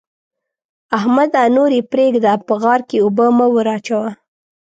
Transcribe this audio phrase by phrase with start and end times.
[0.97, 1.41] احمده!
[1.55, 4.09] نور يې پرېږده؛ په غار کې اوبه مه وراچوه.